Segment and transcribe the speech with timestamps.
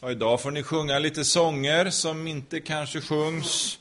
[0.00, 3.78] Och idag får ni sjunga lite sånger som inte kanske sjungs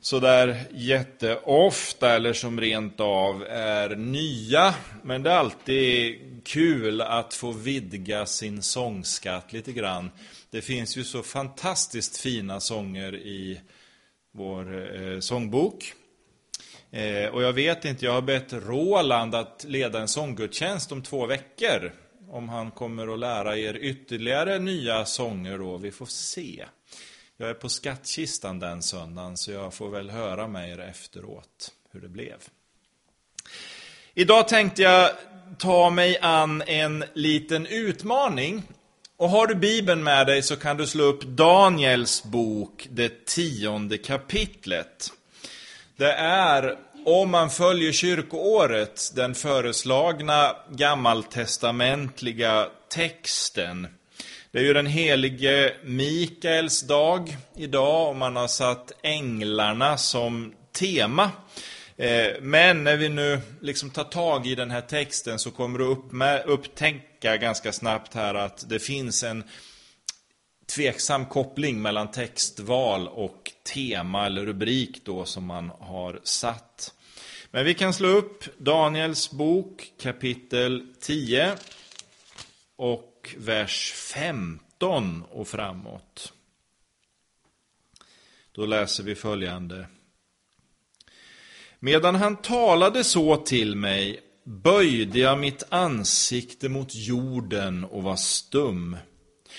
[0.00, 4.74] sådär jätteofta eller som rent av är nya.
[5.02, 10.10] Men det är alltid kul att få vidga sin sångskatt lite grann.
[10.50, 13.60] Det finns ju så fantastiskt fina sånger i
[14.32, 15.92] vår eh, sångbok.
[16.90, 21.26] Eh, och jag vet inte, jag har bett Roland att leda en sånggudstjänst om två
[21.26, 21.92] veckor.
[22.32, 26.64] Om han kommer att lära er ytterligare nya sånger då, vi får se.
[27.36, 32.00] Jag är på skattkistan den söndagen, så jag får väl höra med er efteråt hur
[32.00, 32.36] det blev.
[34.14, 35.10] Idag tänkte jag
[35.58, 38.62] ta mig an en liten utmaning.
[39.16, 43.98] Och har du Bibeln med dig så kan du slå upp Daniels bok, det tionde
[43.98, 45.12] kapitlet.
[45.96, 53.86] Det är, om man följer kyrkoåret, den föreslagna gammaltestamentliga texten.
[54.52, 61.30] Det är ju den helige Mikaels dag idag och man har satt änglarna som tema.
[61.96, 65.84] Eh, men när vi nu liksom tar tag i den här texten så kommer du
[66.52, 69.44] upptäcka ganska snabbt här att det finns en
[70.74, 76.94] tveksam koppling mellan textval och tema eller rubrik då som man har satt.
[77.50, 81.56] Men vi kan slå upp Daniels bok kapitel 10
[82.76, 86.32] och vers 15 och framåt.
[88.52, 89.86] Då läser vi följande.
[91.78, 98.96] Medan han talade så till mig böjde jag mitt ansikte mot jorden och var stum.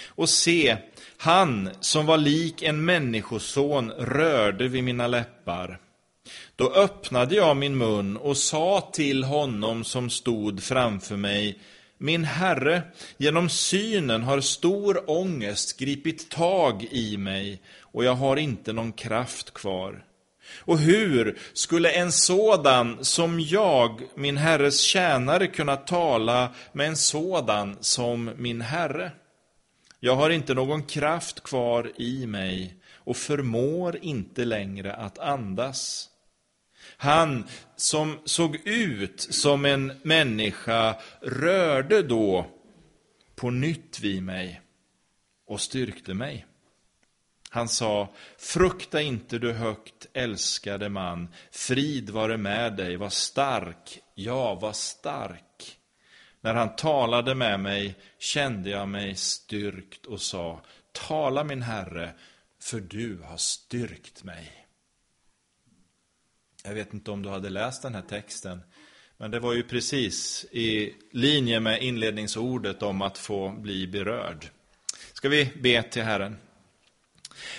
[0.07, 0.77] Och se,
[1.17, 5.80] han som var lik en människoson rörde vid mina läppar.
[6.55, 11.59] Då öppnade jag min mun och sa till honom som stod framför mig
[12.02, 12.81] min herre,
[13.17, 19.53] genom synen har stor ångest gripit tag i mig och jag har inte någon kraft
[19.53, 20.03] kvar.
[20.59, 27.77] Och hur skulle en sådan som jag, min herres tjänare, kunna tala med en sådan
[27.81, 29.11] som min herre?
[30.04, 36.10] Jag har inte någon kraft kvar i mig och förmår inte längre att andas.
[36.98, 42.45] Han som såg ut som en människa rörde då
[43.36, 44.62] på nytt vid mig
[45.48, 46.45] och styrkte mig.
[47.50, 54.56] Han sa, frukta inte du högt älskade man, frid vare med dig, var stark, ja,
[54.56, 55.51] var stark.
[56.41, 62.13] När han talade med mig kände jag mig styrkt och sa, tala min Herre,
[62.59, 64.67] för du har styrkt mig.
[66.63, 68.61] Jag vet inte om du hade läst den här texten,
[69.17, 74.45] men det var ju precis i linje med inledningsordet om att få bli berörd.
[75.13, 76.37] Ska vi be till Herren?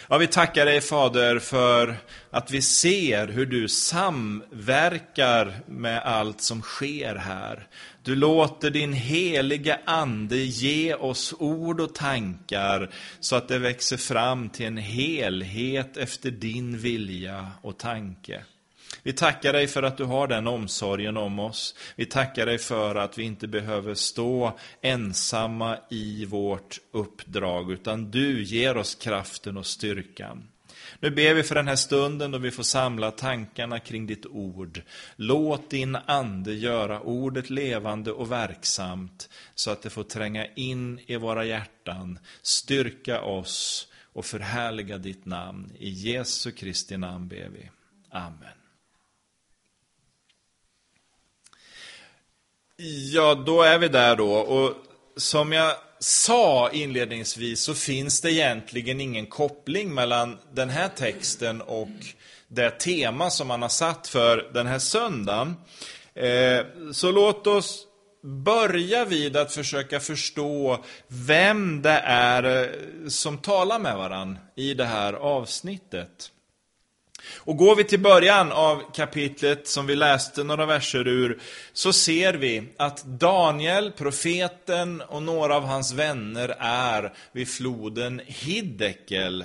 [0.09, 1.97] Ja, vi tackar dig Fader för
[2.31, 7.67] att vi ser hur du samverkar med allt som sker här.
[8.03, 12.91] Du låter din heliga Ande ge oss ord och tankar
[13.21, 18.45] så att det växer fram till en helhet efter din vilja och tanke.
[19.03, 21.75] Vi tackar dig för att du har den omsorgen om oss.
[21.97, 28.43] Vi tackar dig för att vi inte behöver stå ensamma i vårt uppdrag, utan du
[28.43, 30.49] ger oss kraften och styrkan.
[31.01, 34.83] Nu ber vi för den här stunden då vi får samla tankarna kring ditt ord.
[35.17, 41.17] Låt din ande göra ordet levande och verksamt så att det får tränga in i
[41.17, 45.73] våra hjärtan, styrka oss och förhärliga ditt namn.
[45.79, 47.71] I Jesu Kristi namn ber vi.
[48.11, 48.62] Amen.
[52.85, 54.33] Ja, då är vi där då.
[54.33, 54.75] Och
[55.17, 61.89] som jag sa inledningsvis så finns det egentligen ingen koppling mellan den här texten och
[62.49, 65.57] det tema som man har satt för den här söndagen.
[66.15, 67.87] Eh, så låt oss
[68.45, 72.69] börja vid att försöka förstå vem det är eh,
[73.09, 76.31] som talar med varann i det här avsnittet.
[77.37, 81.41] Och går vi till början av kapitlet som vi läste några verser ur,
[81.73, 89.45] så ser vi att Daniel, profeten och några av hans vänner är vid floden Hiddekel.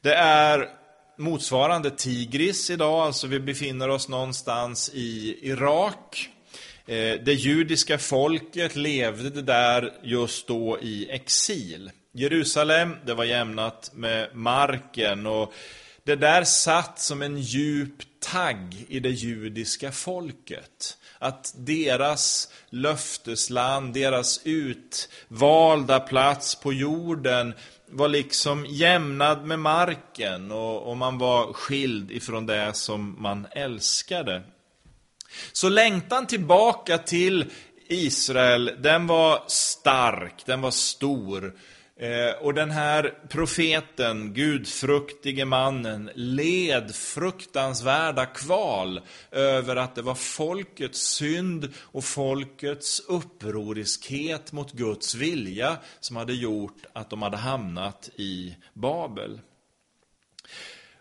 [0.00, 0.68] Det är
[1.18, 6.28] motsvarande Tigris idag, alltså vi befinner oss någonstans i Irak.
[6.86, 11.90] Eh, det judiska folket levde där just då i exil.
[12.12, 15.52] Jerusalem, det var jämnat med marken och
[16.06, 20.98] det där satt som en djup tagg i det judiska folket.
[21.18, 27.54] Att deras löftesland, deras utvalda plats på jorden
[27.90, 34.42] var liksom jämnad med marken och, och man var skild ifrån det som man älskade.
[35.52, 37.44] Så längtan tillbaka till
[37.88, 41.54] Israel, den var stark, den var stor.
[42.00, 49.00] Eh, och den här profeten, gudfruktige mannen, led fruktansvärda kval
[49.30, 56.86] över att det var folkets synd och folkets upproriskhet mot Guds vilja som hade gjort
[56.92, 59.40] att de hade hamnat i Babel.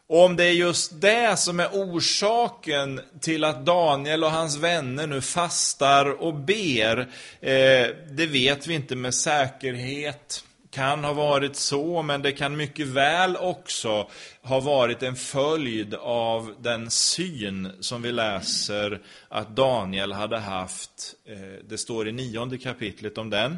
[0.07, 5.07] Och om det är just det som är orsaken till att Daniel och hans vänner
[5.07, 6.99] nu fastar och ber,
[7.39, 10.44] eh, det vet vi inte med säkerhet
[10.75, 14.09] kan ha varit så, men det kan mycket väl också
[14.41, 21.15] ha varit en följd av den syn som vi läser att Daniel hade haft.
[21.27, 23.57] Eh, det står i nionde kapitlet om den.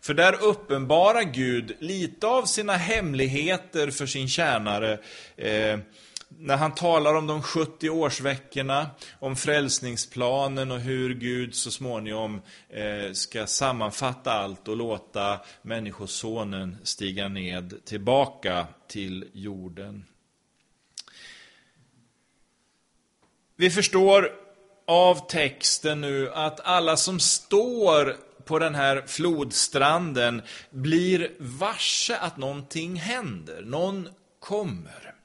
[0.00, 4.98] För där uppenbarar Gud lite av sina hemligheter för sin tjänare
[5.36, 5.78] eh,
[6.38, 13.12] när han talar om de 70 årsveckorna, om frälsningsplanen och hur Gud så småningom eh,
[13.12, 20.04] ska sammanfatta allt och låta Människosonen stiga ned tillbaka till jorden.
[23.56, 24.32] Vi förstår
[24.86, 32.96] av texten nu att alla som står på den här flodstranden blir varse att någonting
[32.96, 33.62] händer.
[33.62, 34.08] Någon
[34.40, 35.15] kommer.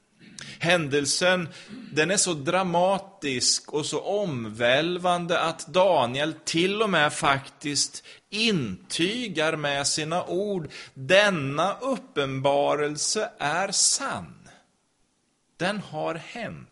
[0.62, 1.48] Händelsen,
[1.92, 9.86] den är så dramatisk och så omvälvande att Daniel till och med faktiskt intygar med
[9.86, 14.48] sina ord, denna uppenbarelse är sann.
[15.56, 16.71] Den har hänt.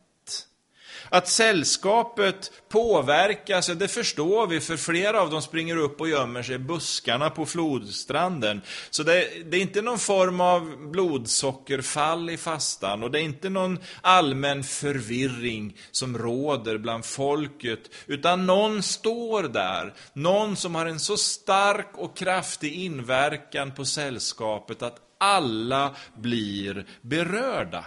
[1.13, 6.55] Att sällskapet påverkas, det förstår vi, för flera av dem springer upp och gömmer sig
[6.55, 8.61] i buskarna på flodstranden.
[8.91, 13.49] Så det, det, är inte någon form av blodsockerfall i fastan och det är inte
[13.49, 21.01] någon allmän förvirring som råder bland folket, utan någon står där, någon som har en
[21.01, 27.85] så stark och kraftig inverkan på sällskapet att alla blir berörda.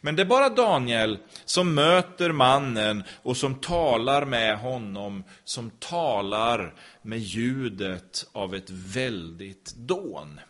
[0.00, 6.74] Men det är bara Daniel som möter mannen och som talar med honom, som talar
[7.02, 10.40] med ljudet av ett väldigt dån.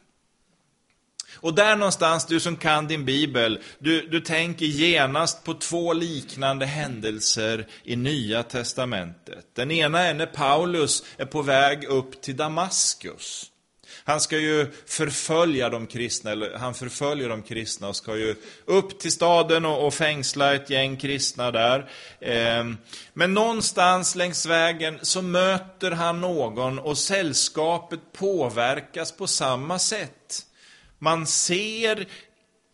[1.41, 6.67] Och där någonstans, du som kan din bibel, du, du tänker genast på två liknande
[6.67, 9.47] händelser i Nya Testamentet.
[9.55, 13.51] Den ena är när Paulus är på väg upp till Damaskus.
[14.09, 18.35] Han ska ju förfölja de kristna, eller han förföljer de kristna och ska ju
[18.65, 21.91] upp till staden och, och fängsla ett gäng kristna där.
[22.21, 22.65] Eh,
[23.13, 30.47] men någonstans längs vägen så möter han någon och sällskapet påverkas på samma sätt.
[30.99, 32.07] Man ser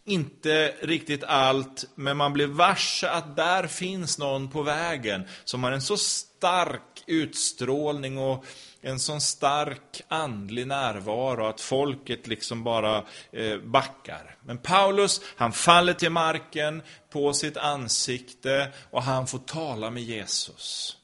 [0.07, 5.73] inte riktigt allt, men man blir varse att där finns någon på vägen som har
[5.73, 8.45] en så stark utstrålning och
[8.81, 14.37] en sån stark andlig närvaro att folket liksom bara eh, backar.
[14.45, 20.97] Men Paulus, han faller till marken på sitt ansikte och han får tala med Jesus.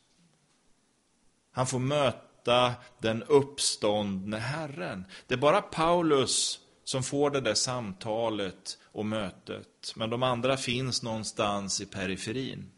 [1.52, 5.04] Han får möta den uppståndne Herren.
[5.26, 9.92] Det är bara Paulus som får det där samtalet och mötet.
[9.96, 12.70] Men de andra finns någonstans i periferin.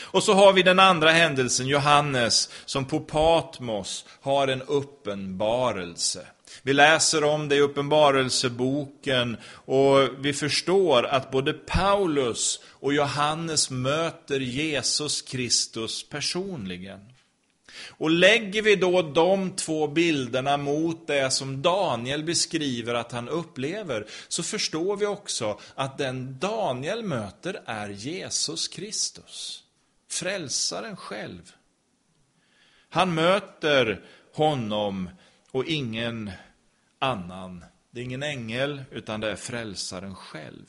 [0.00, 6.26] Och så har vi den andra händelsen, Johannes, som på Patmos har en uppenbarelse.
[6.62, 14.40] Vi läser om det i Uppenbarelseboken och vi förstår att både Paulus och Johannes möter
[14.40, 17.00] Jesus Kristus personligen.
[17.88, 24.06] Och lägger vi då de två bilderna mot det som Daniel beskriver att han upplever,
[24.28, 29.62] så förstår vi också att den Daniel möter är Jesus Kristus.
[30.08, 31.52] Frälsaren själv.
[32.88, 34.00] Han möter
[34.34, 35.10] honom
[35.50, 36.30] och ingen
[36.98, 37.64] annan.
[37.90, 40.64] Det är ingen ängel, utan det är frälsaren själv.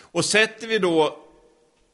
[0.00, 1.24] Och sätter vi då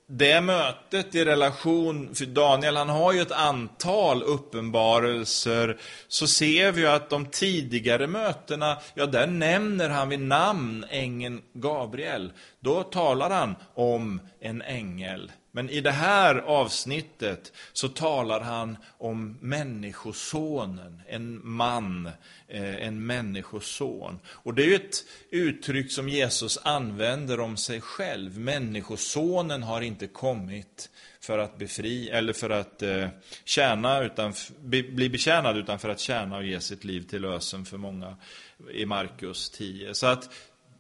[0.07, 6.81] det mötet i relation, för Daniel han har ju ett antal uppenbarelser, så ser vi
[6.81, 12.33] ju att de tidigare mötena, ja där nämner han vid namn ängeln Gabriel.
[12.61, 19.39] Då talar han om en ängel men i det här avsnittet så talar han om
[19.41, 22.07] människosonen, en man,
[22.49, 24.21] eh, en människoson.
[24.27, 28.39] Och det är ju ett uttryck som Jesus använder om sig själv.
[28.39, 33.09] Människosonen har inte kommit för att befri, eller för att eh,
[33.45, 34.33] tjäna, utan,
[34.65, 38.17] bli betjänad, utan för att tjäna och ge sitt liv till lösen för många
[38.73, 39.95] i Markus 10.
[39.95, 40.35] Så att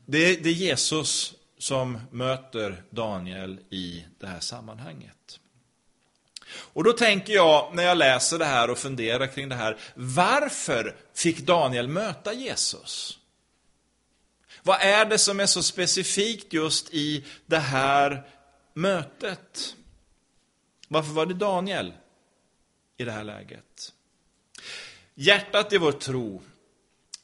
[0.06, 5.40] det, det Jesus som möter Daniel i det här sammanhanget.
[6.56, 10.96] Och då tänker jag, när jag läser det här och funderar kring det här, varför
[11.14, 13.18] fick Daniel möta Jesus?
[14.62, 18.28] Vad är det som är så specifikt just i det här
[18.72, 19.76] mötet?
[20.88, 21.92] Varför var det Daniel
[22.96, 23.92] i det här läget?
[25.14, 26.42] Hjärtat i vår tro,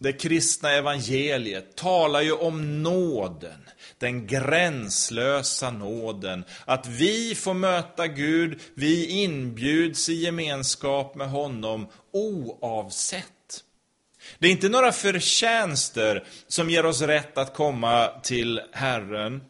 [0.01, 6.45] det kristna evangeliet, talar ju om nåden, den gränslösa nåden.
[6.65, 13.65] Att vi får möta Gud, vi inbjuds i gemenskap med honom oavsett.
[14.39, 19.41] Det är inte några förtjänster som ger oss rätt att komma till Herren.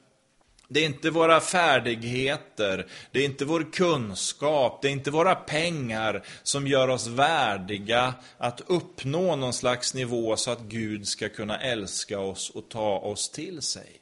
[0.73, 6.23] Det är inte våra färdigheter, det är inte vår kunskap, det är inte våra pengar
[6.43, 12.21] som gör oss värdiga att uppnå någon slags nivå så att Gud ska kunna älska
[12.21, 14.00] oss och ta oss till sig.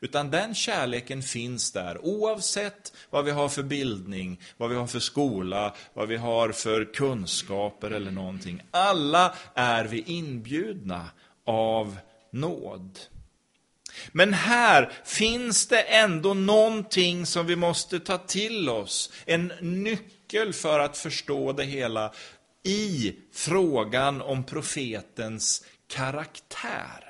[0.00, 5.00] Utan den kärleken finns där oavsett vad vi har för bildning, vad vi har för
[5.00, 8.62] skola, vad vi har för kunskaper eller någonting.
[8.70, 11.10] Alla är vi inbjudna
[11.46, 11.96] av
[12.30, 12.98] nåd.
[14.12, 19.12] Men här finns det ändå någonting som vi måste ta till oss.
[19.26, 22.12] En nyckel för att förstå det hela
[22.62, 27.04] i frågan om profetens karaktär.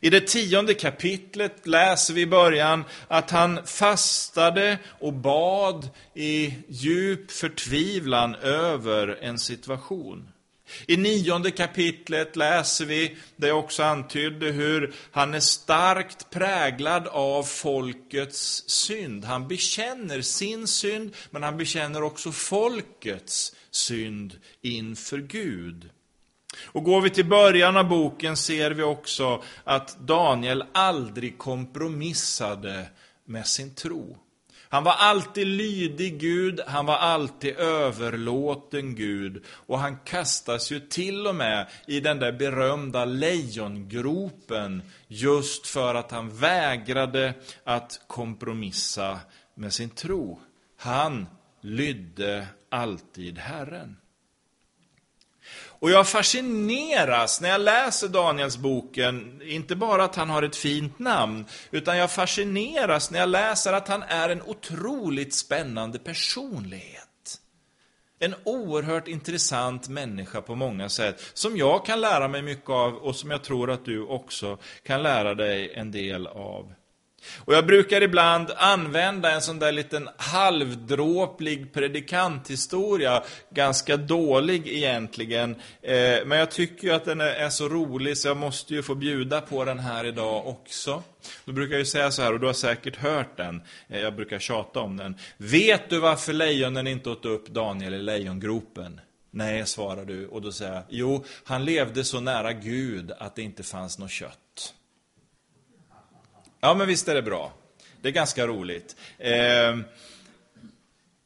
[0.00, 7.30] I det tionde kapitlet läser vi i början att han fastade och bad i djup
[7.30, 10.28] förtvivlan över en situation.
[10.86, 17.42] I nionde kapitlet läser vi, det jag också antydde, hur han är starkt präglad av
[17.42, 19.24] folkets synd.
[19.24, 25.90] Han bekänner sin synd, men han bekänner också folkets synd inför Gud.
[26.64, 32.86] Och går vi till början av boken ser vi också att Daniel aldrig kompromissade
[33.24, 34.18] med sin tro.
[34.68, 41.26] Han var alltid lydig Gud, han var alltid överlåten Gud och han kastas ju till
[41.26, 47.34] och med i den där berömda lejongropen just för att han vägrade
[47.64, 49.20] att kompromissa
[49.54, 50.40] med sin tro.
[50.76, 51.26] Han
[51.60, 53.96] lydde alltid Herren.
[55.80, 60.98] Och jag fascineras när jag läser Daniels boken, inte bara att han har ett fint
[60.98, 67.04] namn, utan jag fascineras när jag läser att han är en otroligt spännande personlighet.
[68.18, 73.16] En oerhört intressant människa på många sätt, som jag kan lära mig mycket av och
[73.16, 76.72] som jag tror att du också kan lära dig en del av.
[77.44, 85.94] Och jag brukar ibland använda en sån där liten halvdråplig predikanthistoria, ganska dålig egentligen, eh,
[86.26, 89.64] men jag tycker att den är så rolig så jag måste ju få bjuda på
[89.64, 91.02] den här idag också.
[91.44, 94.38] Då brukar jag säga så här, och du har säkert hört den, eh, jag brukar
[94.38, 95.16] tjata om den.
[95.36, 99.00] Vet du varför lejonen inte åt upp Daniel i lejongropen?
[99.30, 103.42] Nej, svarar du, och då säger jag, jo, han levde så nära Gud att det
[103.42, 104.74] inte fanns något kött.
[106.60, 107.52] Ja, men visst är det bra.
[108.02, 108.96] Det är ganska roligt.
[109.18, 109.76] Eh,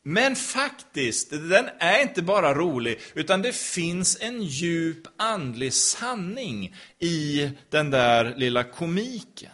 [0.05, 7.51] men faktiskt, den är inte bara rolig, utan det finns en djup andlig sanning i
[7.71, 9.51] den där lilla komiken.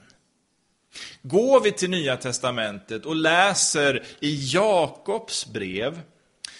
[1.22, 6.00] Går vi till Nya Testamentet och läser i Jakobs brev,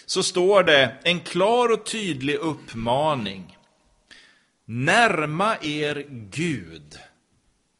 [0.05, 3.57] så står det en klar och tydlig uppmaning.
[4.65, 6.99] Närma er Gud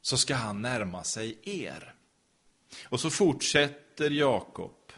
[0.09, 1.93] så ska han närma sig er.
[2.83, 4.91] Och så fortsätter Jakob.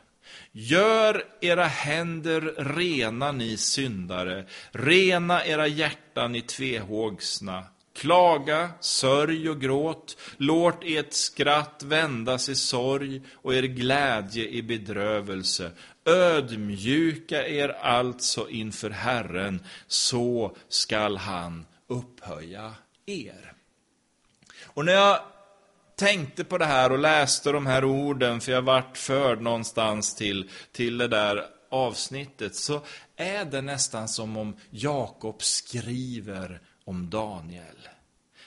[0.51, 7.63] Gör era händer rena, ni syndare, rena era hjärtan, ni tvehågsna.
[7.93, 15.71] Klaga, sörj och gråt, låt ert skratt vändas i sorg och er glädje i bedrövelse.
[16.05, 22.73] Ödmjuka er alltså inför Herren, så skall han upphöja
[23.05, 23.51] er.
[24.81, 25.19] Och när jag
[25.95, 30.49] tänkte på det här och läste de här orden, för jag vart förd någonstans till,
[30.71, 32.81] till det där avsnittet, så
[33.15, 37.89] är det nästan som om Jakob skriver om Daniel.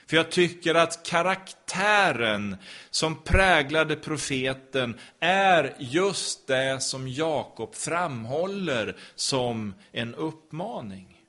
[0.06, 2.56] För jag tycker att karaktären
[2.90, 11.20] som präglade profeten är just det som Jakob framhåller som en uppmaning.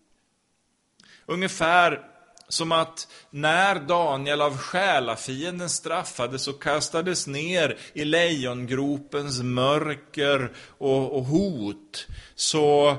[1.26, 2.15] Ungefär
[2.48, 11.26] som att när Daniel av själafienden straffades och kastades ner i lejongropens mörker och, och
[11.26, 12.98] hot, så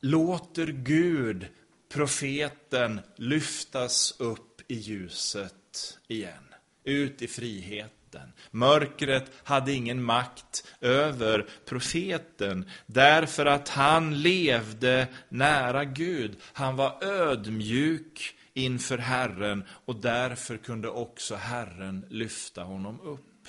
[0.00, 1.46] låter Gud
[1.92, 8.05] profeten lyftas upp i ljuset igen, ut i friheten.
[8.50, 16.36] Mörkret hade ingen makt över profeten, därför att han levde nära Gud.
[16.52, 23.48] Han var ödmjuk inför Herren och därför kunde också Herren lyfta honom upp.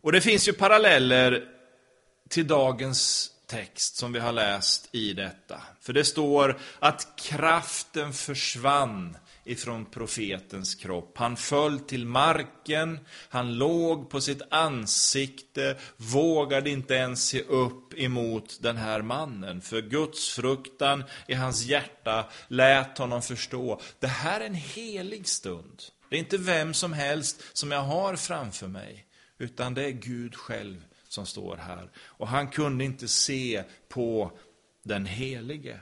[0.00, 1.48] Och det finns ju paralleller
[2.28, 5.60] till dagens text som vi har läst i detta.
[5.80, 11.18] För det står att kraften försvann ifrån profetens kropp.
[11.18, 12.98] Han föll till marken,
[13.28, 19.60] han låg på sitt ansikte, vågade inte ens se upp emot den här mannen.
[19.60, 25.82] För Guds fruktan i hans hjärta lät honom förstå, det här är en helig stund.
[26.10, 29.06] Det är inte vem som helst som jag har framför mig,
[29.38, 31.90] utan det är Gud själv som står här.
[31.98, 34.38] Och han kunde inte se på
[34.84, 35.80] den helige.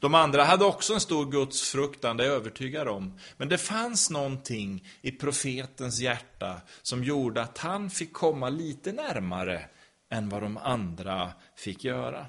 [0.00, 3.18] De andra hade också en stor gudsfruktan, det är jag övertygad om.
[3.36, 9.68] Men det fanns någonting i profetens hjärta som gjorde att han fick komma lite närmare
[10.10, 12.26] än vad de andra fick göra.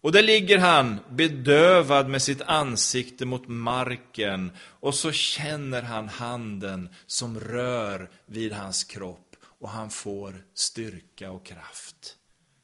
[0.00, 6.88] Och där ligger han bedövad med sitt ansikte mot marken och så känner han handen
[7.06, 12.17] som rör vid hans kropp och han får styrka och kraft.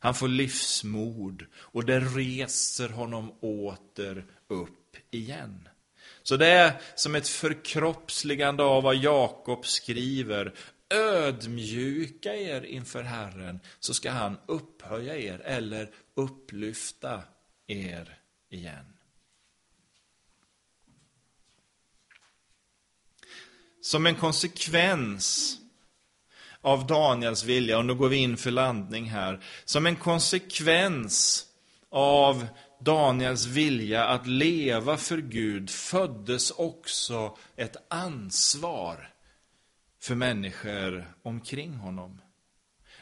[0.04, 5.68] Han får livsmod och det reser honom åter upp igen.
[6.22, 10.54] Så det är som ett förkroppsligande av vad Jakob skriver.
[10.90, 17.22] Ödmjuka er inför Herren så ska han upphöja er eller upplyfta
[17.66, 18.18] er
[18.48, 18.96] igen.
[23.80, 25.58] Som en konsekvens
[26.64, 31.44] av Daniels vilja, och nu går vi in för landning här, som en konsekvens
[31.90, 32.46] av
[32.80, 39.10] Daniels vilja att leva för Gud föddes också ett ansvar
[40.02, 42.20] för människor omkring honom.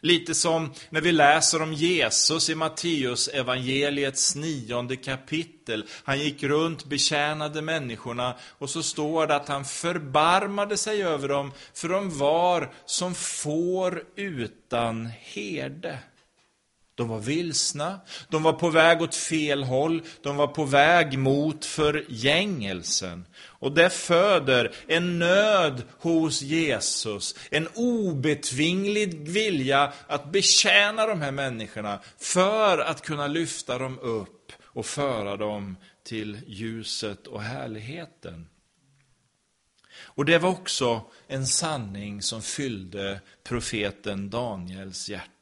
[0.04, 5.84] Lite som när vi läser om Jesus i Matteus evangeliets nionde kapitel.
[6.04, 11.52] Han gick runt, betjänade människorna och så står det att han förbarmade sig över dem,
[11.74, 15.98] för de var som får utan herde.
[16.94, 21.64] De var vilsna, de var på väg åt fel håll, de var på väg mot
[21.64, 23.26] förgängelsen.
[23.44, 32.00] Och det föder en nöd hos Jesus, en obetvinglig vilja att betjäna de här människorna
[32.18, 38.46] för att kunna lyfta dem upp och föra dem till ljuset och härligheten.
[40.14, 45.41] Och det var också en sanning som fyllde profeten Daniels hjärta.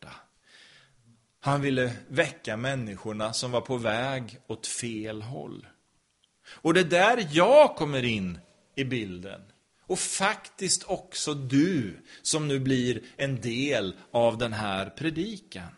[1.40, 5.66] Han ville väcka människorna som var på väg åt fel håll.
[6.50, 8.38] Och det är där jag kommer in
[8.76, 9.40] i bilden.
[9.86, 15.74] Och faktiskt också du som nu blir en del av den här predikan.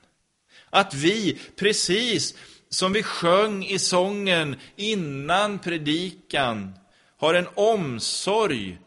[0.70, 2.34] Att vi, precis
[2.68, 6.74] som vi sjöng i sången innan predikan,
[7.16, 8.78] har en omsorg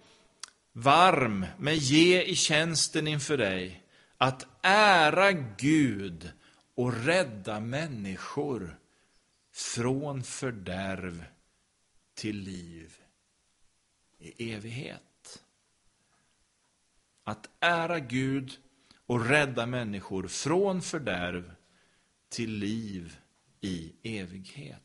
[0.73, 3.81] varm med ge i tjänsten inför dig.
[4.17, 6.31] Att ära Gud
[6.75, 8.79] och rädda människor
[9.51, 11.25] från fördärv
[12.13, 12.97] till liv
[14.17, 15.43] i evighet.
[17.23, 18.57] Att ära Gud
[19.05, 21.55] och rädda människor från fördärv
[22.29, 23.17] till liv
[23.61, 24.81] i evighet.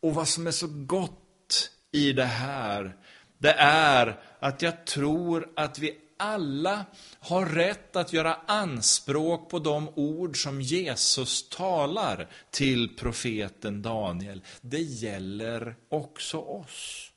[0.00, 2.96] Och vad som är så gott i det här,
[3.42, 6.84] det är att jag tror att vi alla
[7.20, 14.42] har rätt att göra anspråk på de ord som Jesus talar till profeten Daniel.
[14.60, 17.10] Det gäller också oss.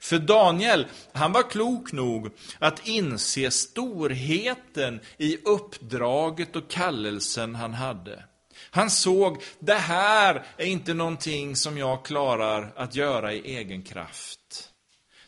[0.00, 8.24] För Daniel, han var klok nog att inse storheten i uppdraget och kallelsen han hade.
[8.70, 14.70] Han såg, det här är inte någonting som jag klarar att göra i egen kraft.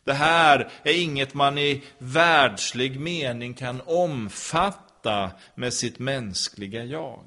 [0.06, 7.26] Det här är inget man i världslig mening kan omfatta med sitt mänskliga jag.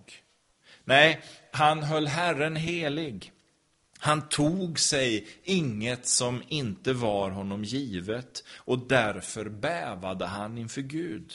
[0.83, 3.31] Nej, han höll Herren helig.
[3.97, 11.33] Han tog sig inget som inte var honom givet och därför bävade han inför Gud.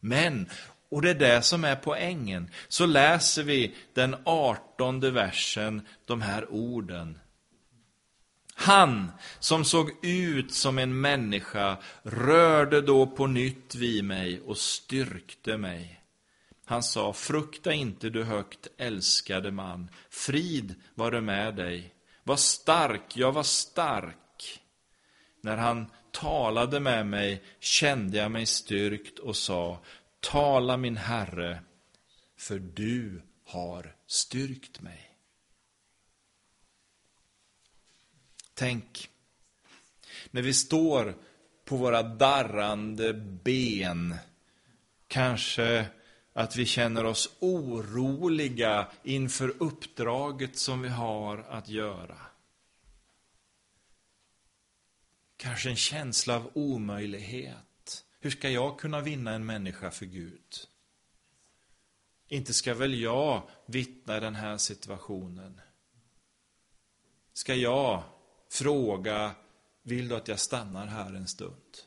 [0.00, 0.48] Men,
[0.90, 6.52] och det är det som är poängen, så läser vi den artonde versen, de här
[6.52, 7.18] orden.
[8.54, 15.56] Han som såg ut som en människa rörde då på nytt vid mig och styrkte
[15.58, 16.00] mig.
[16.64, 21.94] Han sa, frukta inte du högt älskade man, frid vare med dig.
[22.22, 24.60] Var stark, jag var stark.
[25.40, 29.78] När han talade med mig kände jag mig styrkt och sa,
[30.20, 31.58] tala min Herre,
[32.38, 35.03] för du har styrkt mig.
[38.54, 39.10] Tänk,
[40.30, 41.16] när vi står
[41.64, 44.16] på våra darrande ben,
[45.08, 45.86] kanske
[46.32, 52.18] att vi känner oss oroliga inför uppdraget som vi har att göra.
[55.36, 58.04] Kanske en känsla av omöjlighet.
[58.20, 60.54] Hur ska jag kunna vinna en människa för Gud?
[62.28, 65.60] Inte ska väl jag vittna i den här situationen?
[67.32, 68.02] Ska jag
[68.54, 69.34] fråga,
[69.82, 71.78] vill du att jag stannar här en stund?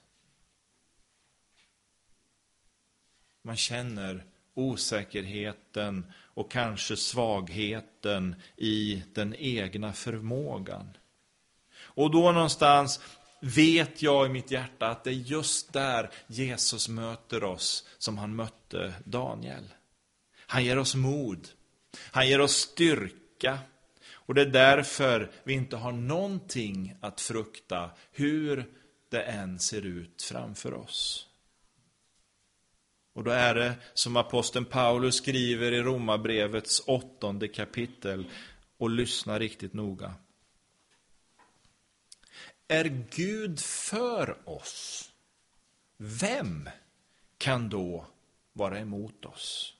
[3.41, 10.97] Man känner osäkerheten och kanske svagheten i den egna förmågan.
[11.79, 12.99] Och då någonstans
[13.41, 18.35] vet jag i mitt hjärta att det är just där Jesus möter oss som han
[18.35, 19.73] mötte Daniel.
[20.37, 21.47] Han ger oss mod.
[21.99, 23.59] Han ger oss styrka.
[24.27, 28.65] Och det är därför vi inte har någonting att frukta, hur
[29.09, 31.27] det än ser ut framför oss.
[33.13, 38.31] Och då är det som aposteln Paulus skriver i Romarbrevets åttonde kapitel,
[38.77, 40.15] och lyssna riktigt noga.
[42.67, 45.09] Är Gud för oss,
[45.97, 46.69] vem
[47.37, 48.05] kan då
[48.53, 49.76] vara emot oss?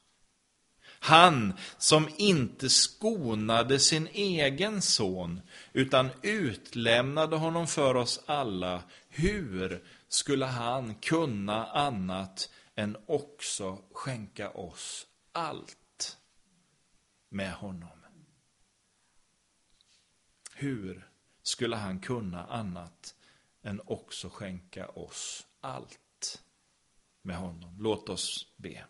[0.99, 5.41] Han som inte skonade sin egen son,
[5.73, 15.07] utan utlämnade honom för oss alla, hur skulle han kunna annat än också skänka oss
[15.31, 16.17] allt
[17.29, 17.89] med honom?
[20.53, 21.09] Hur
[21.43, 23.15] skulle han kunna annat
[23.61, 26.43] än också skänka oss allt
[27.21, 27.75] med honom?
[27.79, 28.85] Låt oss be.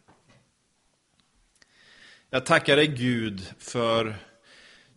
[2.30, 4.16] Jag tackar dig Gud för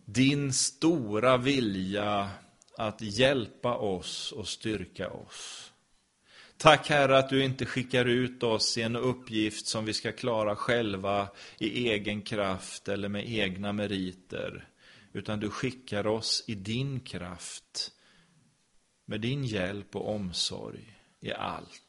[0.05, 2.29] din stora vilja
[2.77, 5.71] att hjälpa oss och styrka oss.
[6.57, 10.55] Tack Herre att du inte skickar ut oss i en uppgift som vi ska klara
[10.55, 14.67] själva i egen kraft eller med egna meriter.
[15.13, 17.91] Utan du skickar oss i din kraft,
[19.05, 21.81] med din hjälp och omsorg i allt.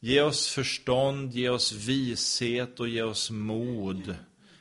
[0.00, 4.16] Ge oss förstånd, ge oss vishet och ge oss mod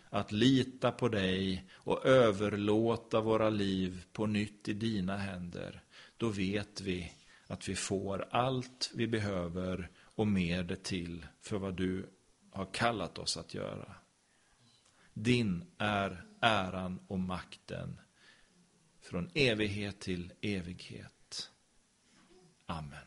[0.10, 5.84] att lita på dig och överlåta våra liv på nytt i dina händer.
[6.17, 7.12] Då vet vi
[7.47, 12.10] att vi får allt vi behöver och mer det till för vad du
[12.52, 13.95] har kallat oss att göra.
[15.13, 18.00] Din är äran och makten
[19.02, 21.52] från evighet till evighet.
[22.65, 23.06] Amen.